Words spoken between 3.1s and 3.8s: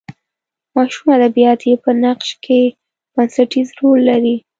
بنسټیز